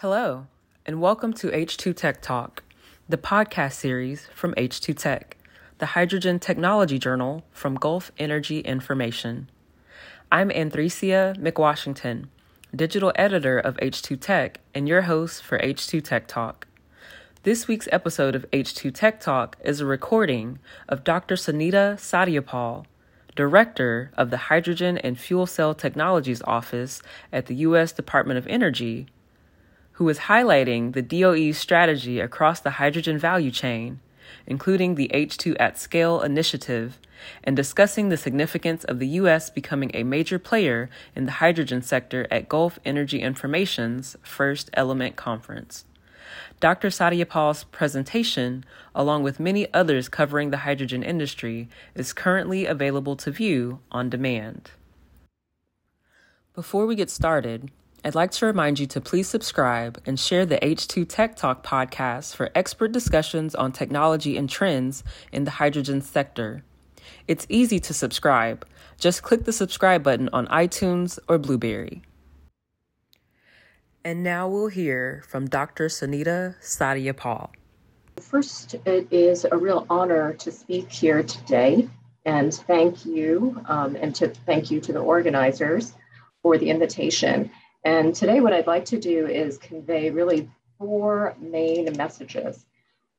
[0.00, 0.46] Hello,
[0.86, 2.62] and welcome to H2 Tech Talk,
[3.06, 5.36] the podcast series from H2 Tech,
[5.76, 9.50] the hydrogen technology journal from Gulf Energy Information.
[10.32, 12.28] I'm Anthrecia McWashington,
[12.74, 16.66] digital editor of H2 Tech, and your host for H2 Tech Talk.
[17.42, 21.34] This week's episode of H2 Tech Talk is a recording of Dr.
[21.34, 22.86] Sunita Satyapal,
[23.36, 27.92] Director of the Hydrogen and Fuel Cell Technologies Office at the U.S.
[27.92, 29.06] Department of Energy
[30.00, 34.00] who is highlighting the DOE's strategy across the hydrogen value chain,
[34.46, 36.98] including the H2 at Scale initiative,
[37.44, 39.50] and discussing the significance of the U.S.
[39.50, 45.84] becoming a major player in the hydrogen sector at Gulf Energy Information's First Element Conference.
[46.60, 46.88] Dr.
[46.88, 53.80] Satyapal's presentation, along with many others covering the hydrogen industry, is currently available to view
[53.92, 54.70] on demand.
[56.54, 57.70] Before we get started,
[58.02, 62.34] I'd like to remind you to please subscribe and share the H2 Tech Talk podcast
[62.34, 66.64] for expert discussions on technology and trends in the hydrogen sector.
[67.28, 68.66] It's easy to subscribe.
[68.98, 72.00] Just click the subscribe button on iTunes or Blubrry.
[74.02, 75.88] And now we'll hear from Dr.
[75.88, 77.50] Sunita Satyapal.
[78.18, 81.86] First, it is a real honor to speak here today,
[82.24, 85.92] and thank you, um, and to thank you to the organizers
[86.42, 87.50] for the invitation.
[87.84, 92.66] And today, what I'd like to do is convey really four main messages.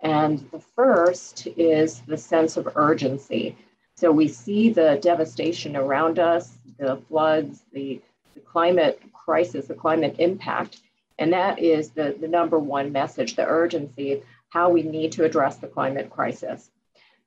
[0.01, 3.55] And the first is the sense of urgency.
[3.95, 8.01] So we see the devastation around us, the floods, the,
[8.33, 10.81] the climate crisis, the climate impact.
[11.19, 15.57] And that is the, the number one message the urgency, how we need to address
[15.57, 16.69] the climate crisis.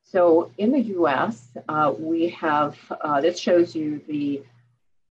[0.03, 4.43] So in the US, uh, we have uh, this shows you the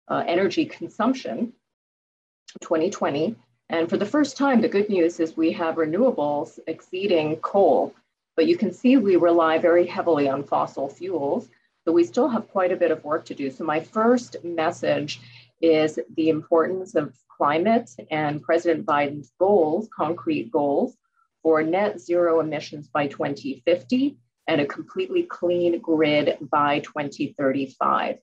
[0.09, 1.53] uh, energy consumption
[2.61, 3.37] 2020.
[3.69, 7.95] And for the first time, the good news is we have renewables exceeding coal.
[8.37, 11.49] But you can see we rely very heavily on fossil fuels.
[11.85, 13.51] So we still have quite a bit of work to do.
[13.51, 15.21] So, my first message
[15.61, 20.97] is the importance of climate and President Biden's goals, concrete goals
[21.43, 24.17] for net zero emissions by 2050
[24.47, 28.19] and a completely clean grid by 2035.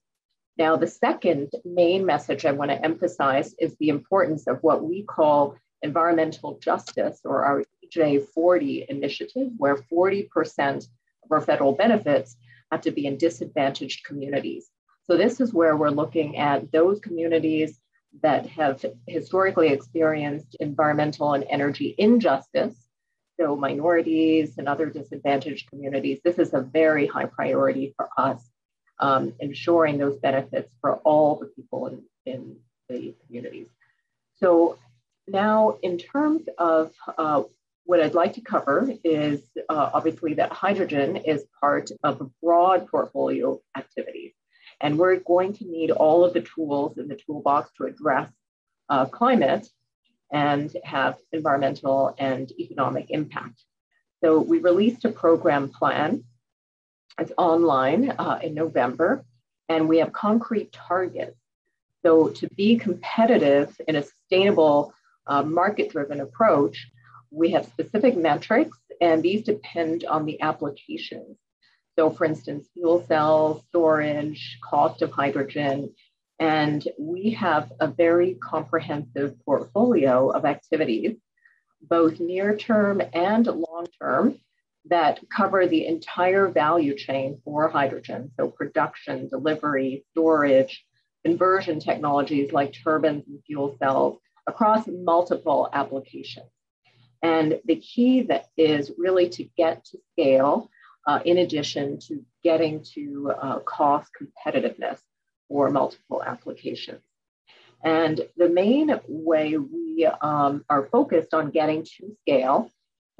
[0.58, 5.04] Now, the second main message I want to emphasize is the importance of what we
[5.04, 12.36] call environmental justice or our EJ 40 initiative, where 40% of our federal benefits
[12.72, 14.70] have to be in disadvantaged communities.
[15.06, 17.80] So, this is where we're looking at those communities
[18.22, 22.76] that have historically experienced environmental and energy injustice.
[23.40, 28.51] So, minorities and other disadvantaged communities, this is a very high priority for us
[29.02, 32.56] um, ensuring those benefits for all the people in, in
[32.88, 33.68] the communities.
[34.40, 34.78] So
[35.28, 37.44] now in terms of uh,
[37.86, 42.88] what I'd like to cover is uh, obviously that hydrogen is part of a broad
[42.88, 44.34] portfolio of activities.
[44.80, 48.32] And we're going to need all of the tools in the toolbox to address
[48.90, 49.68] uh, climate
[50.32, 53.62] and have environmental and economic impact.
[54.24, 56.24] So we released a program plan
[57.20, 59.24] it's online uh, in November,
[59.70, 61.38] and we have concrete targets.
[62.04, 64.94] So, to be competitive in a sustainable,
[65.28, 66.88] uh, market driven approach,
[67.30, 71.38] we have specific metrics, and these depend on the applications.
[71.98, 75.94] So, for instance, fuel cells, storage, cost of hydrogen,
[76.40, 81.18] and we have a very comprehensive portfolio of activities,
[81.82, 84.40] both near term and long term,
[84.86, 88.32] that cover the entire value chain for hydrogen.
[88.38, 90.84] So, production, delivery, storage,
[91.24, 96.50] conversion technologies like turbines and fuel cells across multiple applications.
[97.22, 100.70] And the key that is really to get to scale,
[101.06, 105.00] uh, in addition to getting to uh, cost competitiveness
[105.48, 107.02] for multiple applications.
[107.84, 112.70] And the main way we um, are focused on getting to scale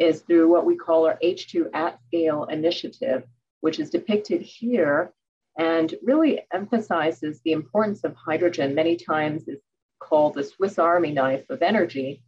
[0.02, 3.24] is through what we call our H2 at scale initiative,
[3.60, 5.14] which is depicted here
[5.58, 8.74] and really emphasizes the importance of hydrogen.
[8.74, 9.60] Many times is
[10.00, 12.24] called the Swiss Army knife of energy.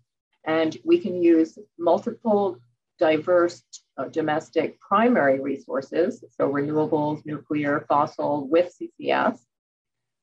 [0.46, 2.60] And we can use multiple
[3.00, 3.64] diverse
[3.98, 9.40] uh, domestic primary resources, so renewables, nuclear, fossil with CCS.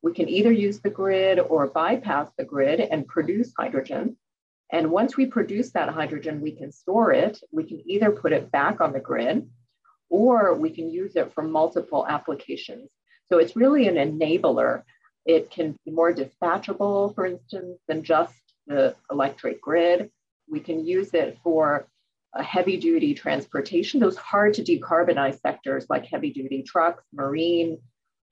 [0.02, 4.16] We can either use the grid or bypass the grid and produce hydrogen.
[4.72, 7.40] And once we produce that hydrogen, we can store it.
[7.50, 9.48] We can either put it back on the grid
[10.08, 12.90] or we can use it for multiple applications.
[13.28, 14.82] So it's really an enabler.
[15.24, 18.34] It can be more dispatchable, for instance, than just
[18.66, 20.10] the electric grid.
[20.48, 21.88] We can use it for
[22.34, 27.78] heavy duty transportation, those hard to decarbonize sectors like heavy duty trucks, marine,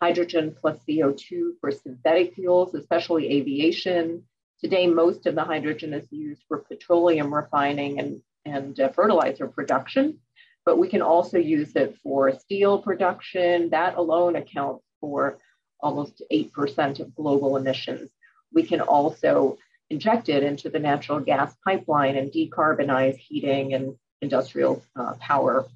[0.00, 4.24] hydrogen plus CO2 for synthetic fuels, especially aviation.
[4.60, 10.18] Today, most of the hydrogen is used for petroleum refining and, and uh, fertilizer production,
[10.64, 13.70] but we can also use it for steel production.
[13.70, 15.38] That alone accounts for
[15.80, 18.10] almost 8% of global emissions.
[18.52, 19.58] We can also
[19.90, 25.66] inject it into the natural gas pipeline and decarbonize heating and industrial uh, power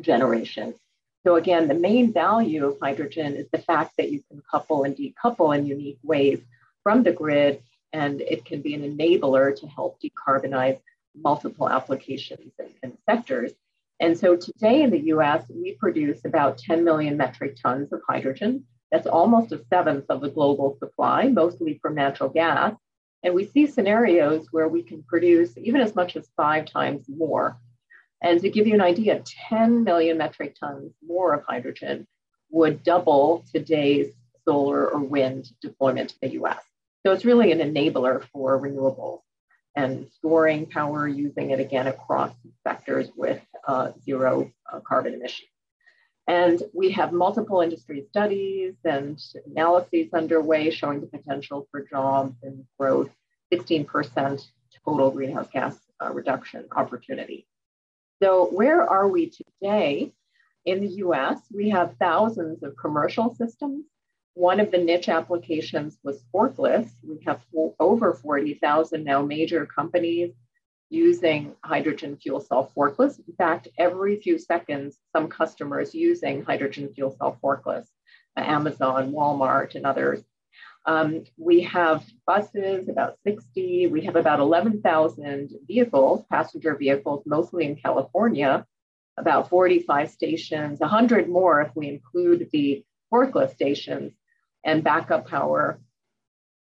[0.00, 0.74] generation.
[1.26, 4.96] So again, the main value of hydrogen is the fact that you can couple and
[4.96, 6.40] decouple in unique ways
[6.82, 10.78] from the grid, and it can be an enabler to help decarbonize
[11.14, 13.52] multiple applications and, and sectors.
[13.98, 18.64] And so today in the US, we produce about 10 million metric tons of hydrogen.
[18.90, 22.74] That's almost a seventh of the global supply, mostly from natural gas.
[23.22, 27.58] And we see scenarios where we can produce even as much as five times more.
[28.22, 32.06] And to give you an idea, 10 million metric tons more of hydrogen
[32.50, 34.14] would double today's
[34.44, 36.69] solar or wind deployment in the US.
[37.04, 39.20] So it's really an enabler for renewables
[39.74, 42.34] and storing power, using it again across
[42.66, 45.48] sectors with uh, zero uh, carbon emissions.
[46.26, 52.64] And we have multiple industry studies and analyses underway showing the potential for jobs and
[52.78, 53.10] growth,
[53.52, 54.46] 16%
[54.84, 57.46] total greenhouse gas uh, reduction opportunity.
[58.22, 60.12] So, where are we today?
[60.66, 63.86] In the US, we have thousands of commercial systems.
[64.34, 66.92] One of the niche applications was forklifts.
[67.02, 67.42] We have
[67.78, 70.32] over 40,000 now major companies
[70.88, 73.18] using hydrogen fuel cell forklifts.
[73.26, 77.90] In fact, every few seconds, some customers using hydrogen fuel cell forklifts,
[78.36, 80.22] uh, Amazon, Walmart, and others.
[80.86, 83.88] Um, we have buses, about 60.
[83.88, 88.66] We have about 11,000 vehicles, passenger vehicles, mostly in California,
[89.16, 94.12] about 45 stations, 100 more if we include the forklift stations
[94.64, 95.80] and backup power.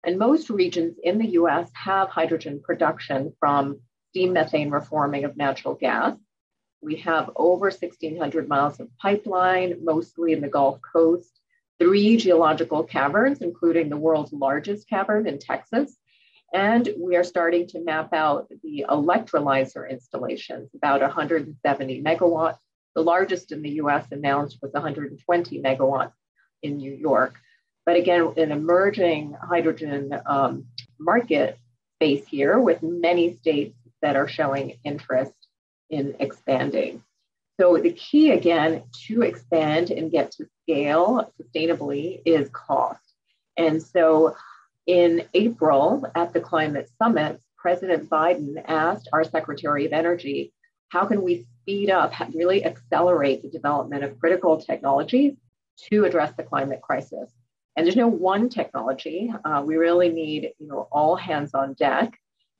[0.03, 5.75] And most regions in the US have hydrogen production from steam methane reforming of natural
[5.75, 6.17] gas.
[6.81, 11.39] We have over 1,600 miles of pipeline, mostly in the Gulf Coast,
[11.79, 15.95] three geological caverns, including the world's largest cavern in Texas.
[16.53, 22.57] And we are starting to map out the electrolyzer installations, about 170 megawatts.
[22.95, 26.13] The largest in the US announced was 120 megawatts
[26.61, 27.35] in New York.
[27.85, 30.65] But again, an emerging hydrogen um,
[30.99, 31.57] market
[31.95, 35.33] space here with many states that are showing interest
[35.89, 37.03] in expanding.
[37.59, 42.99] So the key again to expand and get to scale sustainably is cost.
[43.57, 44.35] And so
[44.87, 50.53] in April at the climate summit, President Biden asked our Secretary of Energy,
[50.89, 55.35] how can we speed up, really accelerate the development of critical technologies
[55.91, 57.31] to address the climate crisis?
[57.75, 59.31] And there's no one technology.
[59.45, 62.17] Uh, we really need, you know, all hands on deck.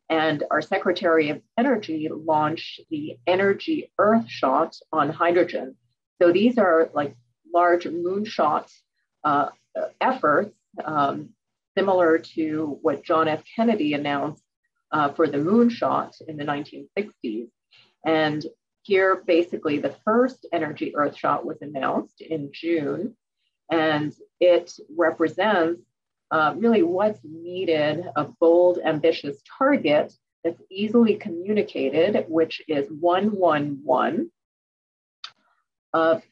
[0.09, 5.75] And our Secretary of Energy launched the Energy Earth Shot on hydrogen.
[6.21, 7.15] So these are like
[7.53, 8.71] large moonshot
[9.23, 9.49] uh,
[9.99, 11.29] efforts, um,
[11.77, 13.43] similar to what John F.
[13.55, 14.43] Kennedy announced
[14.91, 17.49] uh, for the moonshot in the 1960s.
[18.05, 18.45] And
[18.83, 23.15] here, basically, the first Energy Earth Shot was announced in June,
[23.71, 25.81] and it represents
[26.29, 30.13] uh, really what's needed a bold, ambitious target
[30.43, 34.31] that's easily communicated, which is 111
[35.93, 36.23] of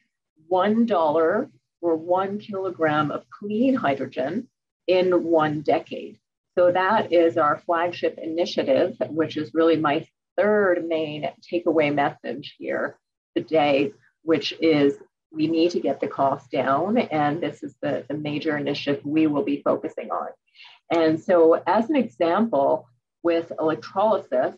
[0.50, 4.48] $1 for one kilogram of clean hydrogen
[4.86, 6.18] in one decade.
[6.58, 10.06] So that is our flagship initiative, which is really my
[10.36, 12.98] third main takeaway message here
[13.36, 13.92] today,
[14.22, 14.98] which is
[15.32, 16.98] we need to get the cost down.
[16.98, 20.28] And this is the, the major initiative we will be focusing on.
[20.90, 22.88] And so, as an example,
[23.22, 24.56] with electrolysis,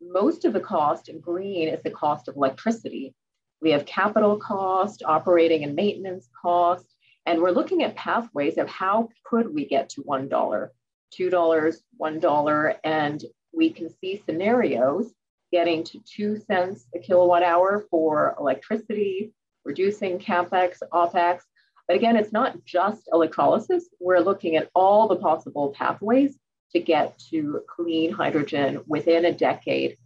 [0.00, 3.14] most of the cost in green is the cost of electricity.
[3.60, 6.86] We have capital cost, operating and maintenance cost,
[7.26, 13.24] and we're looking at pathways of how could we get to $1, $2, $1, and
[13.52, 15.12] we can see scenarios
[15.52, 19.32] getting to two cents a kilowatt hour for electricity,
[19.64, 21.40] reducing capex, opex.
[21.86, 23.88] But again, it's not just electrolysis.
[23.98, 26.38] We're looking at all the possible pathways
[26.72, 29.96] to get to clean hydrogen within a decade.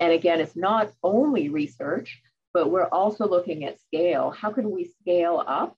[0.00, 2.20] And again, it's not only research,
[2.52, 4.30] but we're also looking at scale.
[4.30, 5.76] How can we scale up?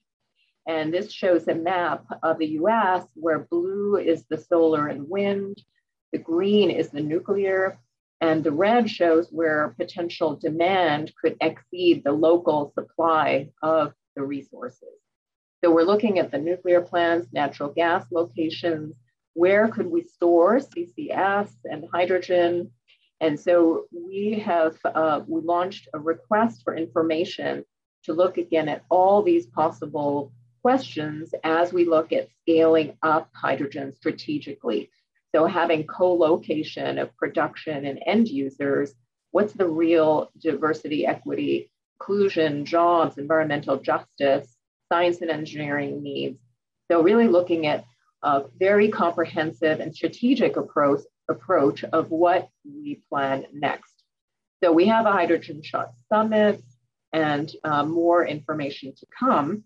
[0.67, 5.63] And this shows a map of the US where blue is the solar and wind,
[6.13, 7.79] the green is the nuclear,
[8.23, 14.95] And the red shows where potential demand could exceed the local supply of the resources.
[15.63, 18.95] So we're looking at the nuclear plants, natural gas locations,
[19.35, 22.71] where could we store CCS and hydrogen?
[23.21, 27.65] And so we have uh, we launched a request for information
[28.05, 33.93] to look again at all these possible questions as we look at scaling up hydrogen
[33.93, 34.91] strategically.
[35.35, 38.95] So having co-location of production and end users,
[39.31, 44.57] what's the real diversity, equity, inclusion, jobs, environmental justice,
[44.93, 46.39] science and engineering needs.
[46.91, 47.85] So really looking at
[48.23, 53.95] a very comprehensive and strategic approach, approach of what we plan next.
[54.63, 56.63] So we have a hydrogen shot summit
[57.13, 59.65] and uh, more information to come.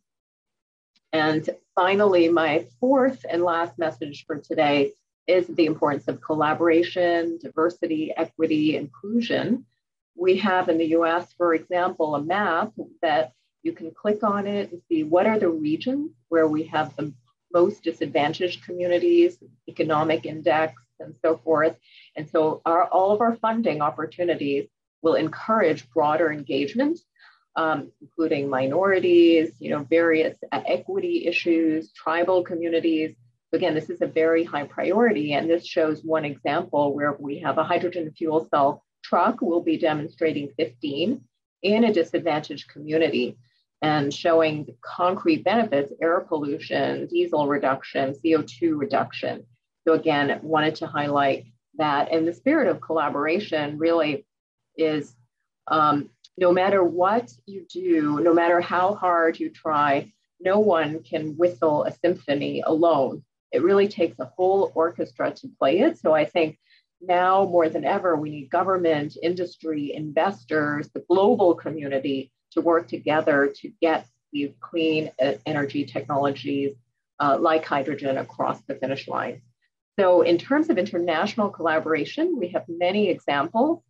[1.12, 4.92] And finally, my fourth and last message for today
[5.26, 9.66] is the importance of collaboration, diversity, equity, inclusion.
[10.14, 14.70] We have in the US, for example, a map that you can click on it
[14.70, 17.12] and see what are the regions where we have the
[17.52, 21.76] most disadvantaged communities, economic index, and so forth.
[22.16, 24.68] And so our, all of our funding opportunities
[25.02, 26.98] will encourage broader engagement
[27.56, 33.16] um, including minorities, you know, various equity issues, tribal communities.
[33.52, 37.58] Again, this is a very high priority, and this shows one example where we have
[37.58, 39.38] a hydrogen fuel cell truck.
[39.40, 41.22] We'll be demonstrating 15
[41.62, 43.38] in a disadvantaged community
[43.82, 49.46] and showing concrete benefits, air pollution, diesel reduction, CO2 reduction.
[49.86, 51.46] So again, wanted to highlight
[51.78, 52.10] that.
[52.10, 54.26] And the spirit of collaboration really
[54.76, 55.14] is
[55.68, 61.36] um, no matter what you do, no matter how hard you try, no one can
[61.36, 63.24] whistle a symphony alone.
[63.52, 65.98] It really takes a whole orchestra to play it.
[65.98, 66.58] So I think
[67.00, 73.52] now more than ever, we need government, industry, investors, the global community to work together
[73.56, 75.10] to get these clean
[75.46, 76.74] energy technologies
[77.20, 79.42] uh, like hydrogen across the finish line.
[79.98, 83.82] So, in terms of international collaboration, we have many examples.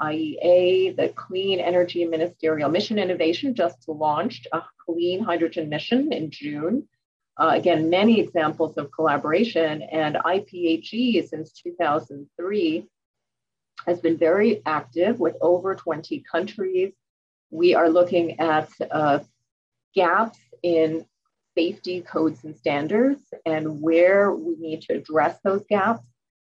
[0.00, 6.88] IEA, the Clean Energy Ministerial Mission Innovation just launched a clean hydrogen mission in June.
[7.38, 12.86] Uh, again, many examples of collaboration, and IPHE since 2003
[13.86, 16.92] has been very active with over 20 countries.
[17.50, 19.20] We are looking at uh,
[19.94, 21.06] gaps in
[21.56, 26.02] safety codes and standards and where we need to address those gaps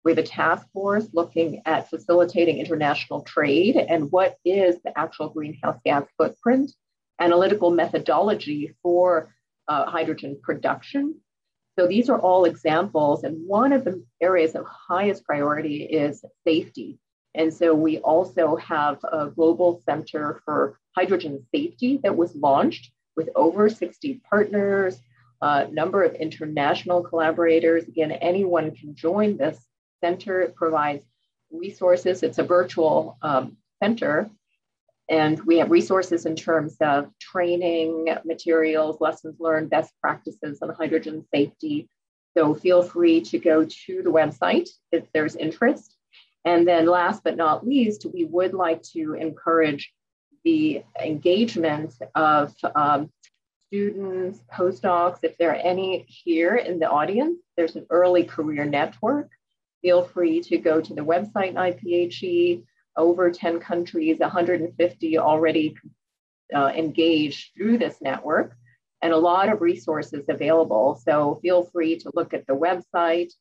[0.04, 5.30] we have a task force looking at facilitating international trade and what is the actual
[5.30, 6.72] greenhouse gas footprint,
[7.20, 9.34] analytical methodology for
[9.68, 11.16] uh, hydrogen production.
[11.78, 13.24] So these are all examples.
[13.24, 17.00] And one of the areas of highest priority is safety.
[17.36, 23.30] And so we also have a global center for hydrogen safety that was launched with
[23.36, 25.00] over 60 partners,
[25.42, 27.88] a number of international collaborators.
[27.88, 29.60] Again, anyone can join this
[30.04, 30.42] center.
[30.42, 31.04] It provides
[31.52, 32.24] resources.
[32.24, 34.30] It's a virtual um, center.
[35.10, 41.26] And we have resources in terms of training materials, lessons learned, best practices on hydrogen
[41.34, 41.90] safety.
[42.36, 45.96] So feel free to go to the website if there's interest.
[46.46, 49.94] And then last but not least, we would like to encourage
[50.44, 53.10] the engagement of um,
[53.68, 59.30] students, postdocs, if there are any here in the audience, there's an early career network
[59.84, 62.64] feel free to go to the website IPHE.
[62.96, 65.76] Over 10 countries, 150 already
[66.54, 68.56] uh, engaged through this network,
[69.02, 71.02] and a lot of resources available.
[71.04, 73.32] So feel free to look at the website,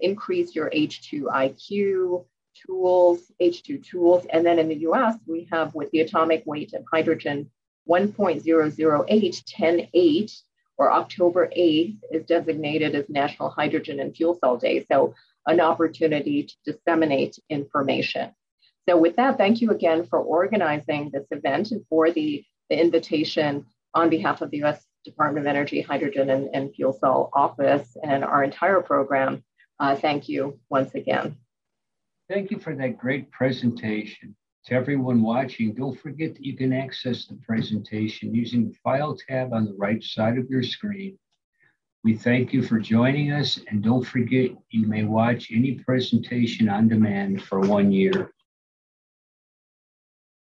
[0.00, 2.26] increase your H2IQ
[2.66, 4.26] tools, H2 tools.
[4.30, 7.50] And then in the US, we have with the atomic weight of hydrogen
[7.88, 10.42] 1.008, 10.8,
[10.78, 14.86] or October 8th is designated as National Hydrogen and Fuel Cell Day.
[14.90, 15.14] So
[15.46, 18.30] an opportunity to disseminate information.
[18.88, 23.66] So, with that, thank you again for organizing this event and for the, the invitation
[23.94, 28.24] on behalf of the US Department of Energy, Hydrogen, and, and Fuel Cell Office and
[28.24, 29.44] our entire program.
[29.78, 31.36] Uh, thank you once again.
[32.28, 34.36] Thank you for that great presentation.
[34.66, 39.54] To everyone watching, don't forget that you can access the presentation using the File tab
[39.54, 41.18] on the right side of your screen
[42.02, 46.88] we thank you for joining us and don't forget you may watch any presentation on
[46.88, 48.32] demand for one year.